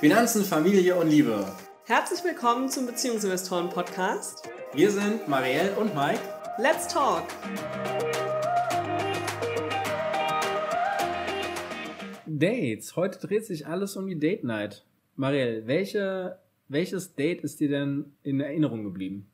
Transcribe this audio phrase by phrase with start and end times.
[0.00, 1.44] Finanzen, Familie und Liebe.
[1.84, 4.48] Herzlich willkommen zum Beziehungsinvestoren Podcast.
[4.72, 6.20] Wir sind Marielle und Mike.
[6.58, 7.24] Let's talk!
[12.26, 12.96] Dates.
[12.96, 14.84] Heute dreht sich alles um die Date Night.
[15.16, 19.26] Marielle, welche, welches Date ist dir denn in Erinnerung geblieben?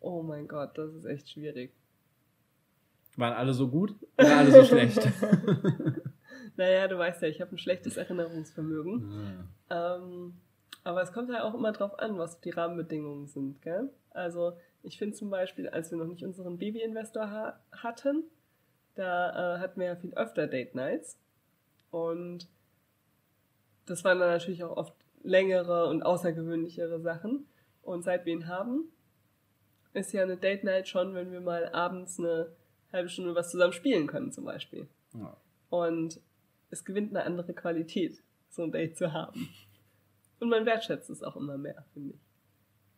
[0.00, 1.70] Oh mein Gott, das ist echt schwierig.
[3.16, 5.06] Waren alle so gut oder alle so schlecht?
[6.62, 9.48] naja, du weißt ja, ich habe ein schlechtes Erinnerungsvermögen.
[9.68, 9.96] Ja.
[9.96, 10.34] Ähm,
[10.84, 13.60] aber es kommt ja auch immer drauf an, was die Rahmenbedingungen sind.
[13.62, 13.90] Gell?
[14.10, 14.52] Also
[14.84, 18.24] ich finde zum Beispiel, als wir noch nicht unseren Baby-Investor ha hatten,
[18.94, 21.18] da äh, hatten wir ja viel öfter Date Nights.
[21.90, 22.48] Und
[23.86, 27.46] das waren dann natürlich auch oft längere und außergewöhnlichere Sachen.
[27.82, 28.84] Und seit wir ihn haben,
[29.94, 32.52] ist ja eine Date Night schon, wenn wir mal abends eine
[32.92, 34.86] halbe Stunde was zusammen spielen können, zum Beispiel.
[35.14, 35.36] Ja.
[35.70, 36.20] Und
[36.72, 39.48] es gewinnt eine andere Qualität, so ein Date zu haben.
[40.40, 42.20] Und man wertschätzt es auch immer mehr, finde ich.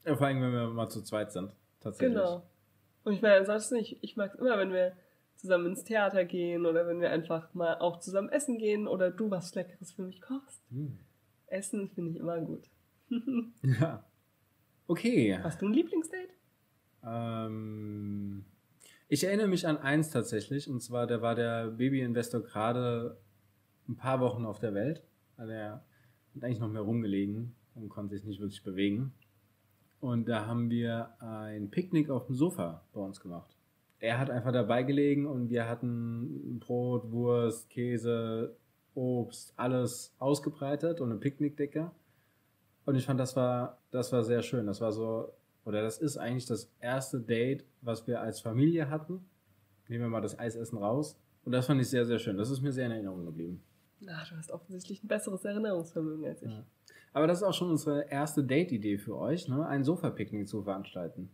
[0.07, 1.51] Ja, vor allem, wenn wir mal zu zweit sind,
[1.81, 2.17] tatsächlich.
[2.17, 2.43] Genau.
[3.03, 4.97] Und ich meine, ansonsten, ich, ich mag es immer, wenn wir
[5.37, 9.31] zusammen ins Theater gehen oder wenn wir einfach mal auch zusammen essen gehen oder du
[9.31, 10.63] was Leckeres für mich kochst.
[10.71, 10.99] Hm.
[11.49, 12.71] Essen finde ich immer gut.
[13.63, 14.05] ja.
[14.87, 15.39] Okay.
[15.43, 16.31] Hast du ein Lieblingsdate?
[17.05, 18.45] Ähm,
[19.09, 23.19] ich erinnere mich an eins tatsächlich, und zwar, da war der Baby-Investor gerade
[23.89, 25.03] ein paar Wochen auf der Welt.
[25.37, 25.85] Also er
[26.35, 29.13] hat eigentlich noch mehr rumgelegen und konnte sich nicht wirklich bewegen.
[30.01, 33.57] Und da haben wir ein Picknick auf dem Sofa bei uns gemacht.
[34.01, 38.55] Er hat einfach dabei gelegen und wir hatten Brot, Wurst, Käse,
[38.95, 41.91] Obst, alles ausgebreitet und eine Picknickdecke.
[42.85, 44.67] Und ich fand, das war, das war sehr schön.
[44.67, 45.33] Das war so
[45.65, 49.25] oder das ist eigentlich das erste Date, was wir als Familie hatten.
[49.89, 51.19] Nehmen wir mal das Eisessen raus.
[51.45, 52.37] Und das fand ich sehr, sehr schön.
[52.37, 53.63] Das ist mir sehr in Erinnerung geblieben.
[54.11, 56.53] Ach, du hast offensichtlich ein besseres Erinnerungsvermögen als ich.
[56.53, 56.65] Ja.
[57.13, 59.67] Aber das ist auch schon unsere erste Date-Idee für euch, ne?
[59.67, 61.31] ein Sofa-Picknick zu veranstalten.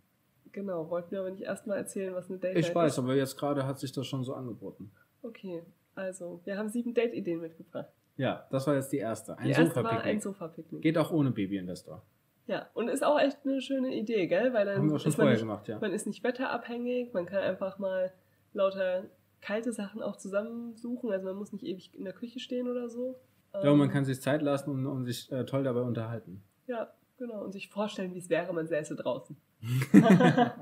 [0.52, 2.68] Genau, wollten wir aber nicht erstmal erzählen, was eine Date ist.
[2.68, 4.90] Ich weiß, aber jetzt gerade hat sich das schon so angeboten.
[5.22, 5.62] Okay,
[5.94, 7.88] also, wir haben sieben Date-Ideen mitgebracht.
[8.16, 9.38] Ja, das war jetzt die erste.
[9.38, 10.04] Ein Sofa-Picknick.
[10.04, 10.82] Ein Sofa-Picknick.
[10.82, 12.02] Geht auch ohne Baby-Investor.
[12.46, 14.52] Ja, und ist auch echt eine schöne Idee, gell?
[14.52, 15.78] Weil dann Haben wir schon vorher nicht, gemacht, ja.
[15.78, 18.12] Man ist nicht wetterabhängig, man kann einfach mal
[18.52, 19.04] lauter
[19.40, 21.10] kalte Sachen auch zusammensuchen.
[21.10, 23.18] Also man muss nicht ewig in der Küche stehen oder so.
[23.54, 26.42] Ja, und man ähm, kann sich Zeit lassen und, und sich äh, toll dabei unterhalten.
[26.66, 27.44] Ja, genau.
[27.44, 29.36] Und sich vorstellen, wie es wäre, man säße draußen.
[29.92, 30.54] ja.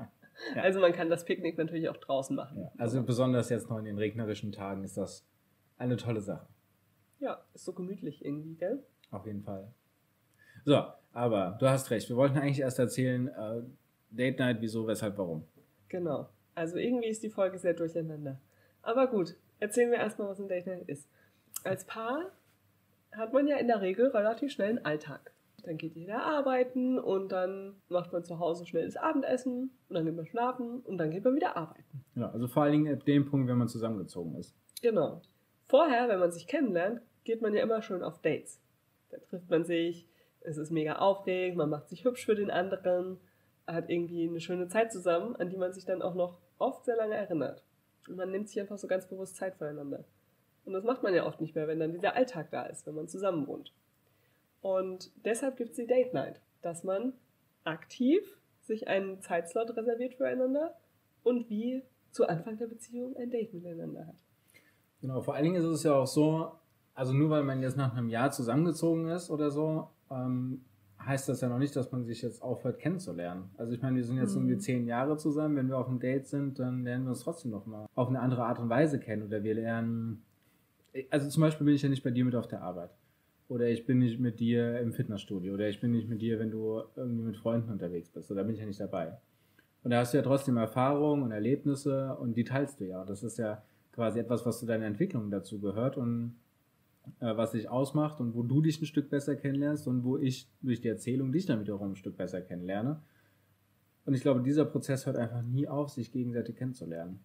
[0.55, 2.61] Also man kann das Picknick natürlich auch draußen machen.
[2.61, 5.25] Ja, also besonders jetzt noch in den regnerischen Tagen ist das
[5.77, 6.47] eine tolle Sache.
[7.19, 8.83] Ja, ist so gemütlich irgendwie, gell?
[9.11, 9.71] Auf jeden Fall.
[10.65, 12.09] So, aber du hast recht.
[12.09, 13.61] Wir wollten eigentlich erst erzählen, äh,
[14.11, 15.43] Date Night, wieso, weshalb, warum.
[15.89, 16.29] Genau.
[16.55, 18.39] Also irgendwie ist die Folge sehr durcheinander.
[18.81, 21.09] Aber gut, erzählen wir erstmal, was ein Date Night ist.
[21.63, 22.31] Als Paar
[23.11, 25.33] hat man ja in der Regel relativ schnell einen Alltag.
[25.63, 30.05] Dann geht jeder arbeiten und dann macht man zu Hause schnell das Abendessen und dann
[30.05, 32.05] geht man schlafen und dann geht man wieder arbeiten.
[32.15, 34.55] Ja, also vor allen Dingen ab dem Punkt, wenn man zusammengezogen ist.
[34.81, 35.21] Genau.
[35.67, 38.61] Vorher, wenn man sich kennenlernt, geht man ja immer schon auf Dates.
[39.09, 40.07] Da trifft man sich,
[40.41, 43.19] es ist mega aufregend, man macht sich hübsch für den anderen,
[43.67, 46.95] hat irgendwie eine schöne Zeit zusammen, an die man sich dann auch noch oft sehr
[46.95, 47.63] lange erinnert.
[48.07, 50.05] Und man nimmt sich einfach so ganz bewusst Zeit füreinander.
[50.65, 52.95] Und das macht man ja oft nicht mehr, wenn dann dieser Alltag da ist, wenn
[52.95, 53.73] man zusammen wohnt.
[54.61, 57.13] Und deshalb gibt es die Date Night, dass man
[57.63, 58.21] aktiv
[58.61, 60.75] sich einen Zeitslot reserviert füreinander
[61.23, 64.15] und wie zu Anfang der Beziehung ein Date miteinander hat.
[65.01, 66.51] Genau, vor allen Dingen ist es ja auch so,
[66.93, 70.65] also nur weil man jetzt nach einem Jahr zusammengezogen ist oder so, ähm,
[71.09, 73.49] heißt das ja noch nicht, dass man sich jetzt aufhört kennenzulernen.
[73.57, 74.43] Also ich meine, wir sind jetzt mhm.
[74.43, 75.57] irgendwie zehn Jahre zusammen.
[75.57, 78.19] Wenn wir auf einem Date sind, dann lernen wir uns trotzdem noch mal auf eine
[78.19, 79.23] andere Art und Weise kennen.
[79.23, 80.23] Oder wir lernen,
[81.09, 82.91] also zum Beispiel bin ich ja nicht bei dir mit auf der Arbeit.
[83.49, 85.55] Oder ich bin nicht mit dir im Fitnessstudio.
[85.55, 88.31] Oder ich bin nicht mit dir, wenn du irgendwie mit Freunden unterwegs bist.
[88.31, 89.17] Oder bin ich ja nicht dabei.
[89.83, 93.01] Und da hast du ja trotzdem Erfahrungen und Erlebnisse und die teilst du ja.
[93.01, 95.97] Und das ist ja quasi etwas, was zu deiner Entwicklung dazu gehört.
[95.97, 96.35] Und
[97.19, 100.81] was dich ausmacht und wo du dich ein Stück besser kennenlernst und wo ich durch
[100.81, 103.01] die Erzählung dich dann wiederum ein Stück besser kennenlerne.
[104.05, 107.23] Und ich glaube, dieser Prozess hört einfach nie auf, sich gegenseitig kennenzulernen.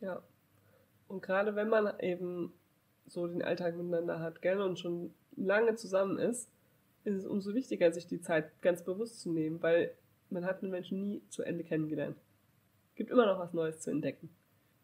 [0.00, 0.22] Ja.
[1.08, 2.52] Und gerade wenn man eben
[3.06, 6.50] so den Alltag miteinander hat, gell, und schon lange zusammen ist,
[7.04, 9.92] ist es umso wichtiger, sich die Zeit ganz bewusst zu nehmen, weil
[10.30, 12.16] man hat einen Menschen nie zu Ende kennengelernt.
[12.90, 14.30] Es gibt immer noch was Neues zu entdecken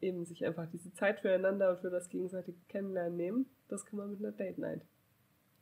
[0.01, 4.11] eben sich einfach diese Zeit füreinander und für das gegenseitige Kennenlernen nehmen, das kann man
[4.11, 4.83] mit einer Date Night.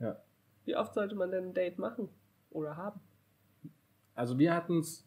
[0.00, 0.20] Ja.
[0.64, 2.08] Wie oft sollte man denn ein Date machen
[2.50, 3.00] oder haben?
[4.14, 5.06] Also wir hatten es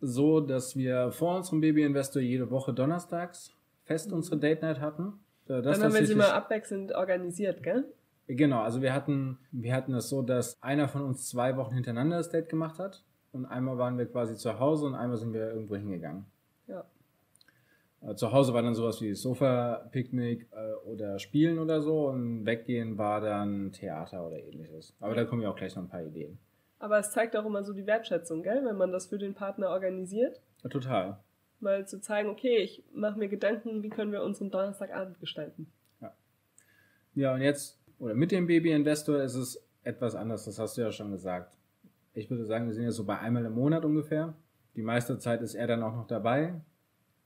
[0.00, 3.54] so, dass wir vor unserem Baby Investor jede Woche donnerstags
[3.84, 4.16] fest mhm.
[4.16, 5.20] unsere Date Night hatten.
[5.46, 7.92] Das Dann haben wir sie mal abwechselnd organisiert, gell?
[8.28, 12.18] Genau, also wir hatten, wir hatten es so, dass einer von uns zwei Wochen hintereinander
[12.18, 13.04] das Date gemacht hat.
[13.32, 16.26] Und einmal waren wir quasi zu Hause und einmal sind wir irgendwo hingegangen.
[18.00, 18.10] Ja.
[18.10, 22.98] Äh, Zu Hause war dann sowas wie Sofa-Picknick äh, oder Spielen oder so und weggehen
[22.98, 24.96] war dann Theater oder ähnliches.
[25.00, 26.38] Aber da kommen ja auch gleich noch ein paar Ideen.
[26.78, 28.64] Aber es zeigt auch immer so die Wertschätzung, gell?
[28.64, 30.40] Wenn man das für den Partner organisiert.
[30.62, 31.20] Ja, total.
[31.58, 35.70] Mal zu zeigen, okay, ich mache mir Gedanken, wie können wir unseren Donnerstagabend gestalten.
[37.14, 40.92] Ja, und jetzt, oder mit dem Baby-Investor ist es etwas anders, das hast du ja
[40.92, 41.58] schon gesagt.
[42.14, 44.34] Ich würde sagen, wir sind jetzt so bei einmal im Monat ungefähr.
[44.76, 46.60] Die meiste Zeit ist er dann auch noch dabei.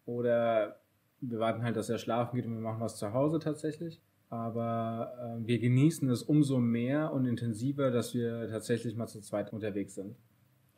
[0.06, 0.80] Oder
[1.20, 4.00] wir warten halt, dass er schlafen geht und wir machen was zu Hause tatsächlich.
[4.30, 9.52] Aber äh, wir genießen es umso mehr und intensiver, dass wir tatsächlich mal zu zweit
[9.52, 10.16] unterwegs sind.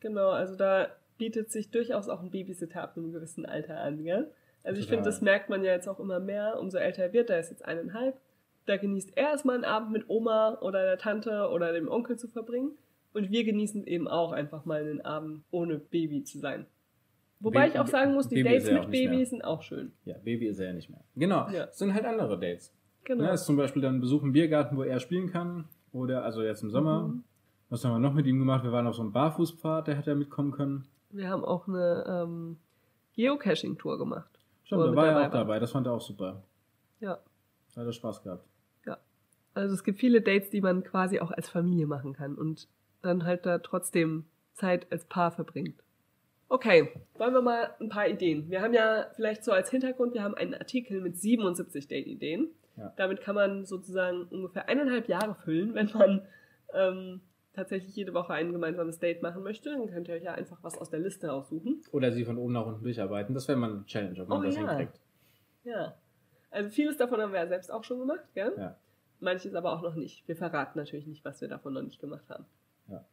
[0.01, 4.31] Genau, also da bietet sich durchaus auch ein Babysitter ab einem gewissen Alter an, gell?
[4.63, 4.99] Also ich Total.
[4.99, 7.51] finde, das merkt man ja jetzt auch immer mehr, umso älter er wird, der ist
[7.51, 8.21] jetzt eineinhalb,
[8.67, 12.29] da genießt er erstmal einen Abend mit Oma oder der Tante oder dem Onkel zu
[12.29, 12.73] verbringen
[13.15, 16.67] und wir genießen eben auch einfach mal einen Abend ohne Baby zu sein.
[17.41, 19.27] Wobei Baby- ich auch sagen muss, die Baby Dates ja mit Baby mehr.
[19.27, 19.93] sind auch schön.
[20.05, 21.01] Ja, Baby ist er ja nicht mehr.
[21.17, 21.65] Genau, Ja.
[21.65, 22.73] es sind halt andere Dates.
[23.05, 23.25] Genau.
[23.25, 25.67] Ne, ist zum Beispiel dann Besuch im Biergarten, wo er spielen kann.
[25.93, 27.09] Oder also jetzt im Sommer.
[27.09, 27.25] Mhm.
[27.69, 28.65] Was haben wir noch mit ihm gemacht?
[28.65, 30.87] Wir waren auf so einem Barfußpfad, der hätte er mitkommen können.
[31.11, 32.57] Wir haben auch eine ähm,
[33.15, 34.31] Geocaching-Tour gemacht.
[34.65, 35.31] Stimmt, da war er auch war.
[35.31, 35.59] dabei.
[35.59, 36.43] Das fand er auch super.
[37.01, 37.19] Ja.
[37.75, 38.47] Da hat er Spaß gehabt.
[39.55, 42.69] Also es gibt viele Dates, die man quasi auch als Familie machen kann und
[43.01, 45.83] dann halt da trotzdem Zeit als Paar verbringt.
[46.49, 48.49] Okay, wollen wir mal ein paar Ideen.
[48.51, 52.51] Wir haben ja vielleicht so als Hintergrund, wir haben einen Artikel mit 77 Date-Ideen.
[52.77, 52.93] Ja.
[52.97, 56.23] Damit kann man sozusagen ungefähr eineinhalb Jahre füllen, wenn man
[56.73, 57.21] ähm,
[57.55, 59.71] tatsächlich jede Woche ein gemeinsames Date machen möchte.
[59.71, 61.83] Dann könnt ihr euch ja einfach was aus der Liste aussuchen.
[61.91, 63.35] Oder sie von oben nach unten durcharbeiten.
[63.35, 64.69] Das wäre mal eine Challenge, ob man Oh das ja.
[64.69, 65.01] hinkriegt.
[65.65, 65.95] Ja.
[66.51, 68.53] Also vieles davon haben wir ja selbst auch schon gemacht, gell?
[68.57, 68.77] Ja.
[69.21, 70.29] Manches aber auch noch nicht.
[70.29, 72.45] Wir verraten natürlich nicht, was wir davon noch nicht gemacht haben.
[72.89, 73.05] Ja.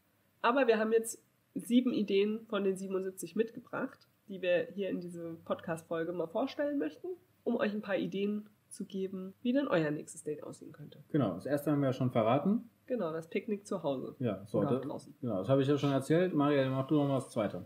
[0.41, 1.23] Aber wir haben jetzt
[1.55, 7.07] sieben Ideen von den 77 mitgebracht, die wir hier in diese Podcast-Folge mal vorstellen möchten,
[7.43, 11.03] um euch ein paar Ideen zu geben, wie denn euer nächstes Date aussehen könnte.
[11.11, 12.69] Genau, das erste haben wir ja schon verraten.
[12.87, 14.15] Genau, das Picknick zu Hause.
[14.19, 14.59] Ja, so.
[14.59, 15.13] Oder Da, draußen.
[15.21, 16.33] genau, das habe ich ja schon erzählt.
[16.33, 17.65] Maria, mach du noch mal das zweite.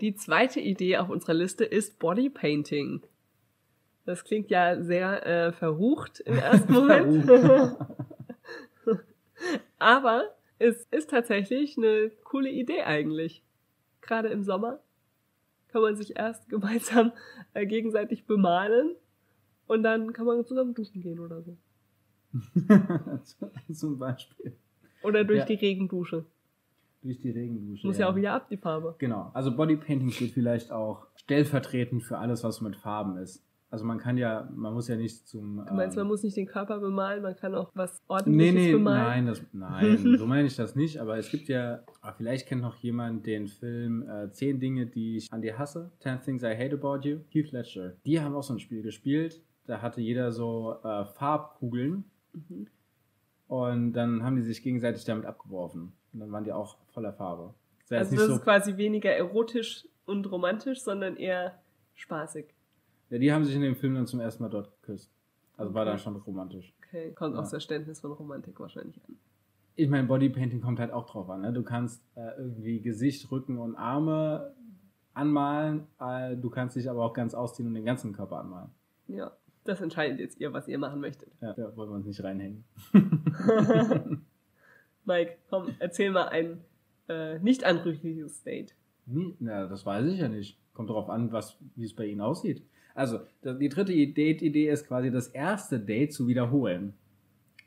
[0.00, 3.02] Die zweite Idee auf unserer Liste ist Bodypainting.
[4.06, 7.28] Das klingt ja sehr äh, verrucht im ersten Moment.
[9.78, 13.42] Aber es ist tatsächlich eine coole Idee eigentlich.
[14.00, 14.80] Gerade im Sommer
[15.68, 17.12] kann man sich erst gemeinsam
[17.54, 18.94] äh, gegenseitig bemalen
[19.66, 21.56] und dann kann man zusammen duschen gehen oder so.
[23.72, 24.56] Zum Beispiel.
[25.02, 25.44] Oder durch Ja.
[25.44, 26.24] die Regendusche.
[27.02, 27.86] Durch die Regendusche.
[27.86, 28.96] Muss ja auch wieder ab, die Farbe.
[28.98, 33.44] Genau, also Bodypainting steht vielleicht auch stellvertretend für alles, was mit Farben ist.
[33.70, 35.62] Also man kann ja, man muss ja nicht zum.
[35.66, 38.54] Du meinst, ähm, man muss nicht den Körper bemalen, man kann auch was Nee, ordentliches
[38.54, 39.04] nee, bemalen.
[39.04, 40.98] nein, das, nein, so meine ich das nicht.
[41.00, 45.18] Aber es gibt ja, ah, vielleicht kennt noch jemand den Film äh, 10 Dinge, die
[45.18, 45.90] ich an dir hasse.
[46.00, 47.18] 10 Things I Hate About You.
[47.28, 47.92] Heath Ledger.
[48.06, 49.42] Die haben auch so ein Spiel gespielt.
[49.66, 52.66] Da hatte jeder so äh, Farbkugeln Mhm.
[53.48, 55.92] und dann haben die sich gegenseitig damit abgeworfen.
[56.12, 57.54] Und dann waren die auch voller Farbe.
[57.88, 61.58] Das Also das nicht ist so, quasi weniger erotisch und romantisch, sondern eher
[61.94, 62.46] spaßig.
[63.10, 65.10] Ja, die haben sich in dem Film dann zum ersten Mal dort geküsst.
[65.56, 65.90] Also war Okay.
[65.90, 66.72] dann schon romantisch.
[66.86, 67.40] Okay, kommt Ja.
[67.40, 69.16] aufs Verständnis von Romantik wahrscheinlich an.
[69.76, 71.42] Ich meine, Bodypainting kommt halt auch drauf an.
[71.42, 71.52] Ne?
[71.52, 74.52] Du kannst äh, irgendwie Gesicht, Rücken und Arme
[75.14, 75.86] anmalen.
[76.00, 78.70] Äh, du kannst dich aber auch ganz ausziehen und den ganzen Körper anmalen.
[79.08, 79.32] Ja,
[79.64, 81.30] das entscheidet jetzt ihr, was ihr machen möchtet.
[81.40, 82.64] Ja, da wollen wir uns nicht reinhängen.
[85.04, 86.60] Mike, komm, erzähl mal ein
[87.08, 88.74] äh, nicht anrüchiges Date.
[89.06, 90.58] Nie, na, das weiß ich ja nicht.
[90.74, 92.62] Kommt darauf an, was, wie es bei Ihnen aussieht.
[92.98, 96.94] Also, die dritte Date-Idee ist quasi das erste Date zu wiederholen.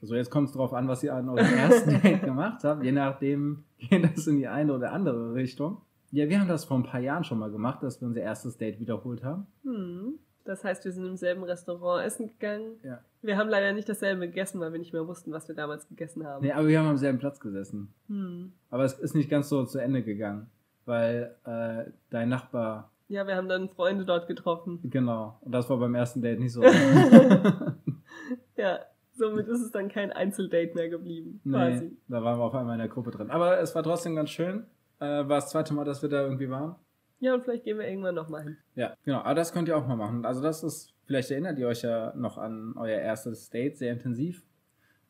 [0.01, 2.83] Also jetzt kommt es darauf an, was ihr an eurem ersten Date gemacht habt.
[2.83, 5.77] Je nachdem geht das in die eine oder andere Richtung.
[6.11, 8.57] Ja, wir haben das vor ein paar Jahren schon mal gemacht, dass wir unser erstes
[8.57, 9.47] Date wiederholt haben.
[9.63, 10.15] Hm.
[10.43, 12.77] Das heißt, wir sind im selben Restaurant essen gegangen.
[12.83, 12.99] Ja.
[13.21, 16.25] Wir haben leider nicht dasselbe gegessen, weil wir nicht mehr wussten, was wir damals gegessen
[16.25, 16.43] haben.
[16.43, 17.93] Nee, aber wir haben am selben Platz gesessen.
[18.07, 18.51] Hm.
[18.69, 20.47] Aber es ist nicht ganz so zu Ende gegangen,
[20.85, 24.79] weil äh, dein Nachbar, Ja, wir haben dann Freunde dort getroffen.
[24.83, 26.63] genau, und das war beim ersten Date nicht so.
[28.55, 28.79] Ja,
[29.13, 31.41] somit ist es dann kein Einzeldate mehr geblieben.
[31.43, 31.97] nee, Quasi.
[32.07, 33.29] da waren wir auf einmal in der Gruppe drin.
[33.31, 34.65] Aber es war trotzdem ganz schön.
[34.99, 36.75] Äh, war das zweite Mal, dass wir da irgendwie waren.
[37.19, 38.57] Ja, und vielleicht gehen wir irgendwann nochmal hin.
[38.75, 39.19] Ja, genau.
[39.19, 40.25] Aber das könnt ihr auch mal machen.
[40.25, 44.43] Also das ist, vielleicht erinnert ihr euch ja noch an euer erstes Date sehr intensiv.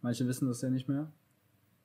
[0.01, 1.11] Manche wissen das ja nicht mehr,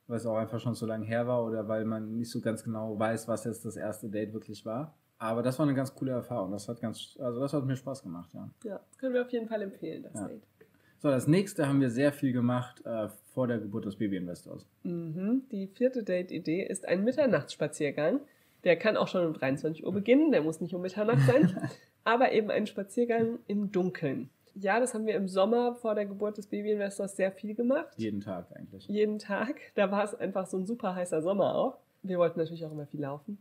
[0.07, 2.63] weil es auch einfach schon so lange her war oder weil man nicht so ganz
[2.63, 4.95] genau weiß, was jetzt das erste Date wirklich war.
[5.19, 6.51] Aber das war eine ganz coole Erfahrung.
[6.51, 8.49] Das hat ganz, also das hat mir Spaß gemacht, ja.
[8.63, 10.27] Ja, können wir auf jeden Fall empfehlen, das Ja.
[10.27, 10.43] Date.
[10.99, 14.65] So, das nächste haben wir sehr viel gemacht äh, vor der Geburt des Babyinvestors.
[14.83, 15.43] Mhm.
[15.51, 18.19] Die vierte Date-Idee ist ein Mitternachtsspaziergang.
[18.63, 21.55] Der kann auch schon um 23 Uhr beginnen, der muss nicht um Mitternacht sein,
[22.03, 24.29] aber eben ein Spaziergang im Dunkeln.
[24.55, 27.93] Ja, das haben wir im Sommer vor der Geburt des Babyinvestors sehr viel gemacht.
[27.97, 28.87] Jeden Tag eigentlich.
[28.87, 29.55] Jeden Tag.
[29.75, 31.77] Da war es einfach so ein super heißer Sommer auch.
[32.01, 33.37] Wir wollten natürlich auch immer viel laufen.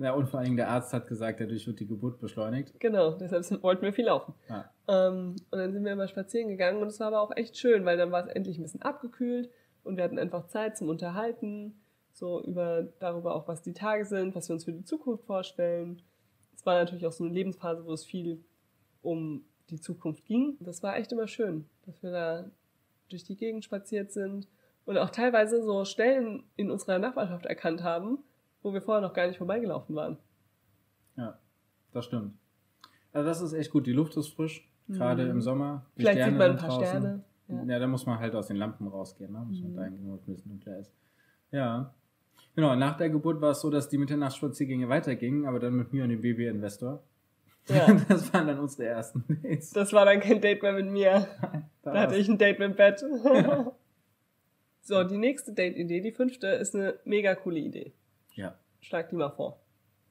[0.00, 2.80] Ja, und vor allen Dingen der Arzt hat gesagt, dadurch wird die Geburt beschleunigt.
[2.80, 4.32] Genau, deshalb wollten wir viel laufen.
[4.48, 4.70] Ja.
[4.88, 7.84] Ähm, und dann sind wir immer spazieren gegangen und es war aber auch echt schön,
[7.84, 9.50] weil dann war es endlich ein bisschen abgekühlt
[9.84, 11.74] und wir hatten einfach Zeit zum Unterhalten,
[12.12, 16.00] so über darüber auch, was die Tage sind, was wir uns für die Zukunft vorstellen.
[16.54, 18.42] Es war natürlich auch so eine Lebensphase, wo es viel
[19.02, 20.56] um die Zukunft ging.
[20.60, 22.50] Das war echt immer schön, dass wir da
[23.10, 24.48] durch die Gegend spaziert sind
[24.86, 28.18] und auch teilweise so Stellen in unserer Nachbarschaft erkannt haben,
[28.62, 30.16] wo wir vorher noch gar nicht vorbeigelaufen waren.
[31.16, 31.38] Ja,
[31.92, 32.34] das stimmt.
[33.12, 33.86] Also das ist echt gut.
[33.86, 35.30] Die Luft ist frisch, gerade Mhm.
[35.32, 35.86] im Sommer.
[35.96, 36.86] Die Vielleicht Sterne sieht man ein paar draußen.
[36.86, 37.24] Sterne.
[37.48, 37.62] Ja.
[37.64, 37.78] Ja.
[37.80, 39.40] da muss man halt aus den Lampen rausgehen, ne?
[39.48, 39.76] Muss man Mhm.
[39.76, 40.92] dahin gehen, wo es ein bisschen dunkler ist.
[41.50, 41.92] Ja.
[42.54, 46.04] Genau, nach der Geburt war es so, dass die Mitternachtsspaziergänge weitergingen, aber dann mit mir
[46.04, 47.02] und dem Baby-Investor.
[47.68, 47.86] Ja.
[48.08, 49.70] Das waren dann unsere ersten Dates.
[49.70, 51.26] Das war dann kein Date mehr mit mir.
[51.82, 53.00] Da hatte ich ein Date mit Bett.
[54.82, 57.92] so, die nächste Date-Idee, die fünfte, ist eine mega coole Idee.
[58.40, 58.54] Ja.
[58.80, 59.60] Schlag die mal vor.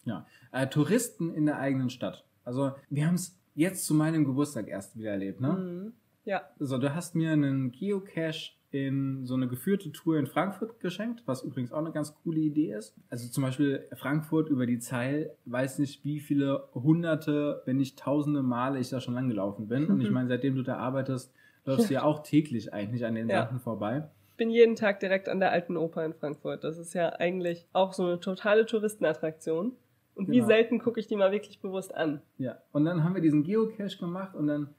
[0.05, 0.25] Ja.
[0.51, 2.23] Äh, Touristen in der eigenen Stadt.
[2.45, 5.53] Also, wir haben es jetzt zu meinem Geburtstag erst wieder erlebt, ne?
[5.53, 5.93] Mhm.
[6.25, 11.23] Ja, So, du hast mir einen Geocache in so eine geführte Tour in Frankfurt geschenkt,
[11.25, 12.93] was übrigens auch eine ganz coole Idee ist.
[13.09, 18.43] Also zum Beispiel Frankfurt über die Zeil, weiß nicht wie viele hunderte, wenn nicht tausende
[18.43, 19.87] Male ich da schon lang gelaufen bin.
[19.87, 21.33] Und ich meine, seitdem du da arbeitest,
[21.65, 23.43] läufst du ja auch täglich eigentlich an den Ja.
[23.45, 24.07] Sachen vorbei.
[24.39, 26.63] Bin jeden Tag direkt an der Alten Oper in Frankfurt.
[26.63, 29.73] Das ist ja eigentlich auch so eine totale Touristenattraktion.
[30.15, 30.47] Und wie Genau.
[30.47, 32.21] selten gucke ich die mal wirklich bewusst an.
[32.39, 32.57] Ja.
[32.71, 34.73] Und dann haben wir diesen Geocache gemacht und dann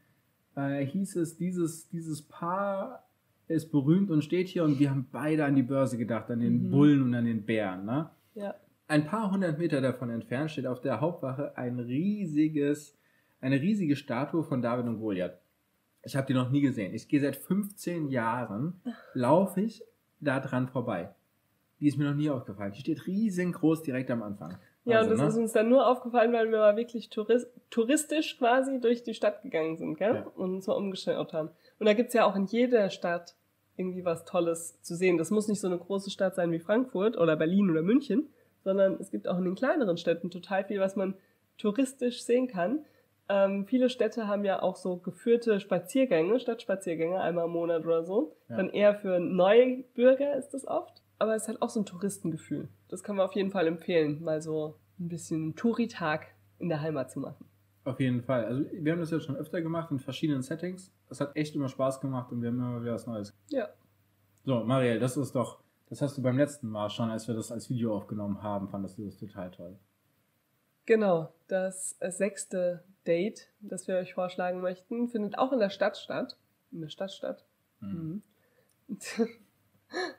[0.57, 3.07] äh, hieß es, dieses, dieses Paar
[3.49, 6.65] ist berühmt und steht hier und wir haben beide an die Börse gedacht, an den
[6.67, 6.71] Mhm.
[6.71, 7.85] Bullen und an den Bären.
[7.87, 8.11] Ne?
[8.35, 8.55] Ja.
[8.89, 12.97] Ein paar hundert Meter davon entfernt steht auf der Hauptwache ein riesiges,
[13.41, 15.39] eine riesige Statue von David und Goliath.
[16.03, 16.95] Ich habe die noch nie gesehen.
[16.95, 18.81] Ich gehe seit 15 Jahren,
[19.15, 19.85] laufe ich
[20.21, 21.11] da dran vorbei.
[21.79, 22.73] Die ist mir noch nie aufgefallen.
[22.73, 24.59] Die steht riesengroß direkt am Anfang.
[24.85, 25.29] Ja, Also, und das ne?
[25.29, 29.43] ist uns dann nur aufgefallen, weil wir mal wirklich Tourist touristisch quasi durch die Stadt
[29.43, 30.15] gegangen sind, gell?
[30.17, 30.27] Ja.
[30.35, 31.51] Und uns mal umgeschaut haben.
[31.79, 33.35] Und da gibt's ja auch in jeder Stadt
[33.77, 35.17] irgendwie was Tolles zu sehen.
[35.17, 38.29] Das muss nicht so eine große Stadt sein wie Frankfurt oder Berlin oder München,
[38.65, 41.15] sondern es gibt auch in den kleineren Städten total viel, was man
[41.57, 42.85] touristisch sehen kann.
[43.33, 48.37] Ähm, viele Städte haben ja auch so geführte Spaziergänge, Stadtspaziergänge, einmal im Monat oder so.
[48.49, 48.57] Ja.
[48.57, 51.01] Dann eher für Neubürger ist das oft.
[51.21, 52.69] Aber es hat auch so ein Touristengefühl.
[52.89, 56.27] Das kann man auf jeden Fall empfehlen, mal so ein bisschen Touri-Tag
[56.59, 57.47] in der Heimat zu machen.
[57.85, 58.45] Auf jeden Fall.
[58.47, 60.93] Also wir haben das jetzt schon öfter gemacht in verschiedenen Settings.
[61.09, 63.33] Das hat echt immer Spaß gemacht und wir haben immer wieder was Neues.
[63.49, 63.69] Ja.
[64.45, 67.53] So, Marielle, das ist doch, das hast du beim letzten Mal schon, als wir das
[67.53, 69.79] als Video aufgenommen haben, fandest du das total toll.
[70.87, 76.37] Genau, das sechste Date, das wir euch vorschlagen möchten, findet auch in der Stadt statt.
[76.71, 77.45] In der Stadt statt.
[77.81, 78.23] Mhm.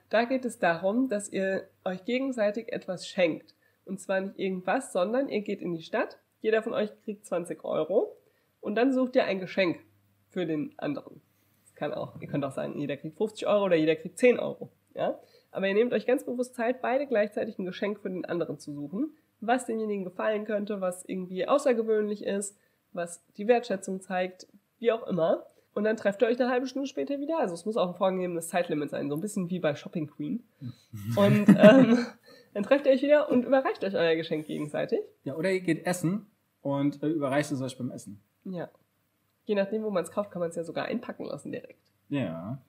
[0.10, 3.56] Da geht es darum, dass ihr euch gegenseitig etwas schenkt.
[3.86, 7.64] Und zwar nicht irgendwas, sondern ihr geht in die Stadt, jeder von euch kriegt 20
[7.64, 8.18] Euro
[8.60, 9.80] und dann sucht ihr ein Geschenk
[10.28, 11.22] für den anderen.
[11.64, 14.40] Das kann auch, ihr könnt auch sagen, jeder kriegt 50 Euro oder jeder kriegt 10
[14.40, 14.70] Euro.
[14.94, 15.18] Ja?
[15.52, 18.74] Aber ihr nehmt euch ganz bewusst Zeit, beide gleichzeitig ein Geschenk für den anderen zu
[18.74, 22.58] suchen, was demjenigen gefallen könnte, was irgendwie außergewöhnlich ist,
[22.94, 24.48] was die Wertschätzung zeigt,
[24.80, 25.46] wie auch immer.
[25.74, 27.40] Und dann trefft ihr euch eine halbe Stunde später wieder.
[27.40, 30.44] Also es muss auch ein vorgegebenes Zeitlimit sein, so ein bisschen wie bei Shopping Queen.
[31.16, 32.06] Und ähm,
[32.54, 35.00] dann trefft ihr euch wieder und überreicht euch euer Geschenk gegenseitig.
[35.24, 36.28] Ja, oder ihr geht essen
[36.62, 38.22] und äh, überreicht es euch beim Essen.
[38.44, 38.70] Ja.
[39.46, 41.80] Je nachdem, wo man es kauft, kann man es ja sogar einpacken lassen direkt.
[42.10, 42.60] Ja.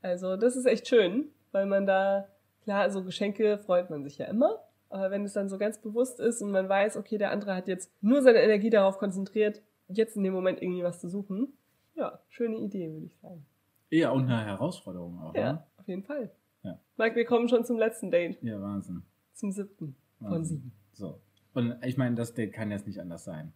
[0.00, 2.26] Also das ist echt schön, weil man da,
[2.64, 4.62] klar, so Geschenke freut man sich ja immer.
[4.90, 7.68] Aber wenn es dann so ganz bewusst ist und man weiß, okay, der andere hat
[7.68, 11.52] jetzt nur seine Energie darauf konzentriert, jetzt in dem Moment irgendwie was zu suchen,
[11.94, 13.44] ja, schöne Idee, würde ich sagen.
[13.90, 15.64] Ja, und eine Herausforderung auch, Ja, ne?
[15.76, 16.30] auf jeden Fall.
[16.62, 16.78] Ja.
[16.96, 19.02] Mike, wir kommen schon zum letzten Date, Ja, Wahnsinn.
[19.34, 20.56] zum siebten von Wahnsinn.
[20.58, 20.72] sieben.
[20.92, 21.20] So.
[21.54, 23.52] Und ich meine, das Date kann jetzt nicht anders sein.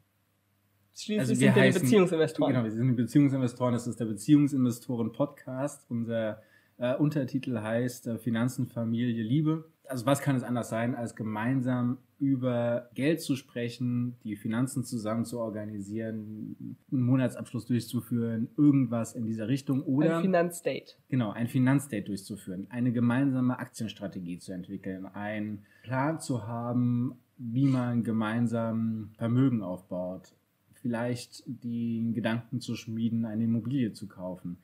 [0.95, 2.53] Schließlich Also wir sind wir die heißen- Beziehungsinvestoren.
[2.53, 3.73] Genau, wir sind die Beziehungsinvestoren.
[3.73, 5.87] Das ist der Beziehungsinvestoren-Podcast.
[5.91, 6.43] Unser
[6.79, 9.71] äh, Untertitel heißt äh, Finanzen, Familie, Liebe.
[9.89, 15.25] Also was kann es anders sein, als gemeinsam über Geld zu sprechen, die Finanzen zusammen
[15.25, 20.97] zu organisieren, einen Monatsabschluss durchzuführen, irgendwas in dieser Richtung oder Ein Finanzdate.
[21.09, 28.05] genau ein Finanzdate durchzuführen, eine gemeinsame Aktienstrategie zu entwickeln, einen Plan zu haben, wie man
[28.05, 30.37] gemeinsam Vermögen aufbaut,
[30.75, 34.59] vielleicht den Gedanken zu schmieden, eine Immobilie zu kaufen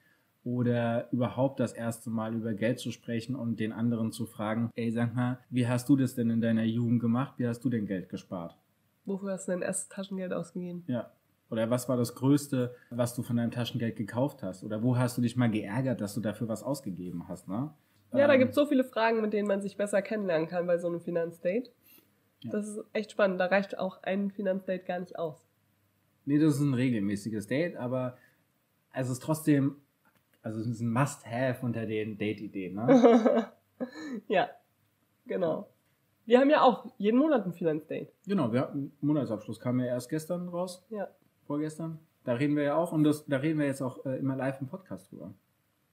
[0.45, 4.91] oder überhaupt das erste Mal über Geld zu sprechen und den anderen zu fragen, ey,
[4.91, 7.35] sag mal, wie hast du das denn in deiner Jugend gemacht?
[7.39, 8.57] Wie hast du denn Geld gespart?
[9.05, 10.85] Wofür hast du dein erstes Taschengeld ausgegeben?
[10.87, 11.11] Ja.
[11.51, 14.65] Oder was war das Größte, was du von deinem Taschengeld gekauft hast?
[14.65, 17.71] Oder wo hast du dich mal geärgert, dass du dafür was ausgegeben hast, ne?
[18.13, 20.67] Ja, ähm, da gibt es so viele Fragen, mit denen man sich besser kennenlernen kann
[20.67, 21.71] bei so einem Finanzdate.
[22.41, 22.53] Ja.
[22.53, 23.41] Das ist echt spannend.
[23.41, 25.43] Da reicht auch ein Finanzdate gar nicht aus.
[26.25, 28.17] Nee, das ist ein regelmäßiges Date, aber
[28.93, 29.77] es ist trotzdem,
[30.49, 33.49] also es ist ein Must-Have unter den Date-Ideen, ne?
[34.29, 34.49] ja,
[35.27, 35.69] genau.
[36.25, 38.09] Wir haben ja auch jeden Monat ein Finanzdate.
[38.27, 40.83] Genau, wir hatten Monatsabschluss, kam ja erst gestern raus.
[40.89, 41.09] Ja.
[41.47, 41.99] Vorgestern.
[42.25, 44.59] Da reden wir ja auch und das, da reden wir jetzt auch äh, immer live
[44.63, 45.35] im Podcast drüber.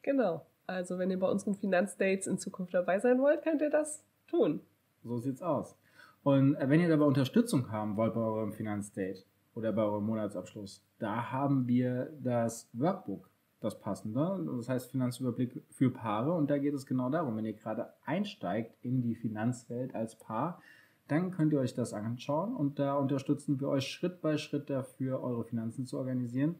[0.03, 0.45] Genau.
[0.67, 4.62] Also wenn ihr bei unseren Finanzdates in Zukunft dabei sein wollt, könnt ihr das tun.
[5.03, 5.75] So sieht's aus.
[6.24, 10.81] Und äh, wenn ihr dabei Unterstützung haben wollt bei eurem Finanzdate oder bei eurem Monatsabschluss,
[10.97, 14.45] da haben wir das Workbook, das passende.
[14.57, 16.33] Das heißt Finanzüberblick für Paare.
[16.33, 20.62] Und da geht es genau darum, wenn ihr gerade einsteigt in die Finanzwelt als Paar,
[21.07, 25.21] dann könnt ihr euch das anschauen und da unterstützen wir euch Schritt bei Schritt dafür,
[25.21, 26.55] eure Finanzen zu organisieren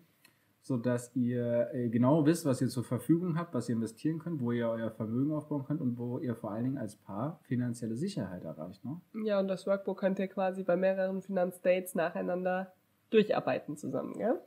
[0.66, 4.52] sodass ihr äh, genau wisst, was ihr zur Verfügung habt, was ihr investieren könnt, wo
[4.52, 8.44] ihr euer Vermögen aufbauen könnt und wo ihr vor allen Dingen als Paar finanzielle Sicherheit
[8.44, 8.84] erreicht.
[8.84, 9.00] Ne?
[9.25, 12.74] Ja, und das Workbook könnt ihr quasi bei mehreren Finanzdates nacheinander
[13.12, 14.42] durcharbeiten zusammen, gell?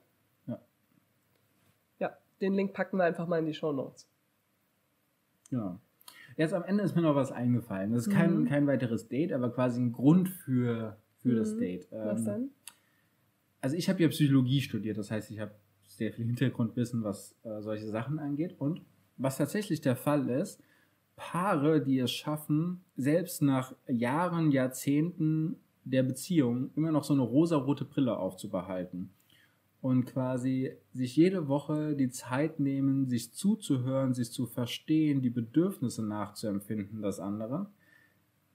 [2.41, 4.09] Den Link packen wir einfach mal in die Show Notes.
[5.51, 5.79] Ja.
[6.37, 7.93] Jetzt am Ende ist mir noch was eingefallen.
[7.93, 8.45] Das ist kein, mhm.
[8.47, 11.37] kein weiteres Date, aber quasi ein Grund für, für mhm.
[11.37, 11.89] das Date.
[11.91, 12.51] Was ähm, denn?
[13.61, 15.53] Also ich habe ja Psychologie studiert, das heißt, ich habe
[15.83, 18.55] sehr viel Hintergrundwissen, was äh, solche Sachen angeht.
[18.59, 18.83] Und
[19.17, 20.63] was tatsächlich der Fall ist,
[21.17, 27.85] Paare, die es schaffen, selbst nach Jahren, Jahrzehnten der Beziehung immer noch so eine rosarote
[27.85, 29.11] Brille aufzubehalten
[29.81, 36.05] und quasi sich jede Woche die Zeit nehmen, sich zuzuhören, sich zu verstehen, die Bedürfnisse
[36.05, 37.67] nachzuempfinden des anderen,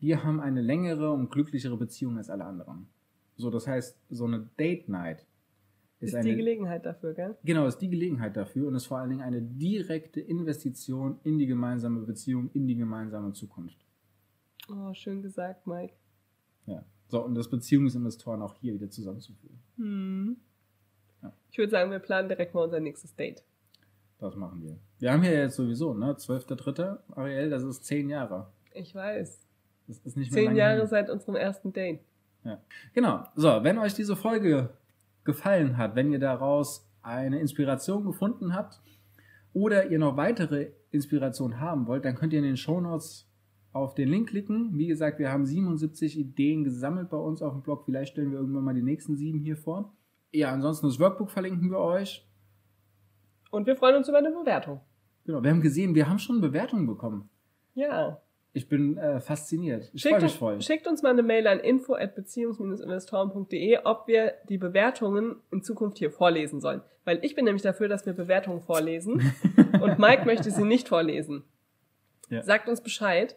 [0.02, 2.90] die haben eine längere und glücklichere Beziehung als alle anderen.
[3.38, 5.26] So, das heißt, so eine Date Night
[6.00, 7.38] ist, ist eine, die Gelegenheit dafür, gell?
[7.46, 11.48] Genau, ist die Gelegenheit dafür und ist vor allen Dingen eine direkte Investition in die
[11.48, 13.86] gemeinsame Beziehung, in die gemeinsame Zukunft.
[14.70, 15.94] Oh, schön gesagt, Mike.
[16.66, 16.84] Ja.
[17.08, 19.60] So, und das Beziehungsinvestoren auch hier wieder zusammenzuführen.
[19.78, 20.38] Hm.
[21.24, 21.34] Ja.
[21.52, 23.44] Ich würde sagen, wir planen direkt mal unser nächstes Date.
[24.20, 24.78] Das machen wir.
[25.00, 26.14] Wir haben hier jetzt sowieso, ne?
[26.14, 26.98] 12.3.
[27.16, 28.48] Ariel, das ist zehn Jahre.
[28.74, 29.40] Ich weiß.
[29.88, 30.88] Das ist nicht mehr Zehn Jahre hin.
[30.88, 32.00] seit unserem ersten Date.
[32.44, 32.60] Ja.
[32.94, 33.24] Genau.
[33.36, 34.70] So, wenn euch diese Folge
[35.24, 38.80] gefallen hat, wenn ihr daraus eine Inspiration gefunden habt
[39.54, 43.28] oder ihr noch weitere Inspirationen haben wollt, dann könnt ihr in den Shownotes
[43.74, 44.78] auf den Link klicken.
[44.78, 47.84] Wie gesagt, wir haben 77 Ideen gesammelt bei uns auf dem Blog.
[47.86, 49.94] Vielleicht stellen wir irgendwann mal die nächsten sieben hier vor.
[50.34, 52.26] Ja, ansonsten das Workbook verlinken wir euch.
[53.52, 54.82] Und wir freuen uns über eine Bewertung.
[55.26, 57.30] Genau, wir haben gesehen, wir haben schon Bewertungen bekommen.
[57.76, 58.20] Ja.
[58.52, 59.92] Ich bin äh, fasziniert.
[59.94, 60.60] Ich freue mich voll.
[60.62, 66.62] Schickt uns mal eine Mail an info@beziehungs-investoren.de, ob wir die Bewertungen in Zukunft hier vorlesen
[66.62, 66.82] sollen.
[67.06, 69.14] Weil ich bin nämlich dafür, dass wir Bewertungen vorlesen
[69.82, 71.44] und Mike möchte sie nicht vorlesen.
[72.30, 72.44] Ja.
[72.44, 73.36] Sagt uns Bescheid.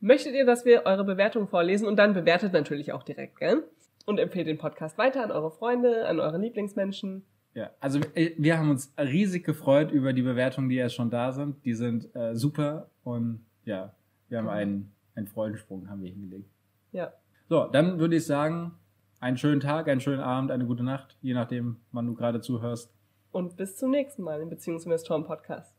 [0.00, 3.64] Möchtet ihr, dass wir eure Bewertungen vorlesen und dann bewertet natürlich auch direkt, gell?
[4.06, 7.24] Und empfehlt den Podcast weiter an eure Freunde, an eure Lieblingsmenschen.
[7.54, 11.32] Ja, also äh, wir haben uns riesig gefreut über die Bewertungen, die jetzt schon da
[11.32, 11.64] sind.
[11.64, 13.94] Die sind äh, super und ja,
[14.28, 16.50] wir haben einen, einen Freudensprung haben wir hingelegt.
[16.92, 17.12] Ja.
[17.48, 18.72] So, dann würde ich sagen,
[19.20, 22.92] einen schönen Tag, einen schönen Abend, eine gute Nacht, je nachdem, wann du gerade zuhörst.
[23.30, 25.74] Und bis zum nächsten Mal im Beziehungsinvestoren Podcast.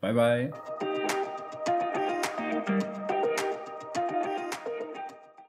[0.00, 0.52] Bye, bye.